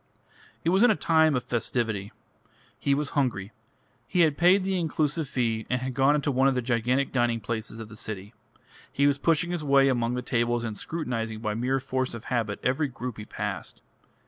It 0.63 0.69
was 0.69 0.81
in 0.81 0.89
a 0.89 0.95
time 0.95 1.35
of 1.35 1.43
festivity. 1.43 2.11
He 2.79 2.95
was 2.95 3.09
hungry; 3.09 3.51
he 4.07 4.21
had 4.21 4.35
paid 4.35 4.63
the 4.63 4.79
inclusive 4.79 5.27
fee 5.27 5.67
and 5.69 5.79
had 5.79 5.93
gone 5.93 6.15
into 6.15 6.31
one 6.31 6.47
of 6.47 6.55
the 6.55 6.61
gigantic 6.63 7.11
dining 7.11 7.39
places 7.39 7.79
of 7.79 7.87
the 7.87 7.95
city; 7.95 8.33
he 8.91 9.05
was 9.05 9.19
pushing 9.19 9.51
his 9.51 9.63
way 9.63 9.89
among 9.89 10.15
the 10.15 10.23
tables 10.23 10.63
and 10.63 10.75
scrutinising 10.75 11.37
by 11.41 11.53
mere 11.53 11.79
force 11.79 12.15
of 12.15 12.23
habit 12.33 12.59
every 12.63 12.87
group 12.87 13.17
he 13.17 13.25
passed. 13.25 13.83